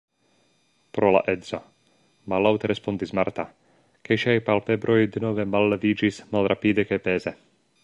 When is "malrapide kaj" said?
6.37-7.03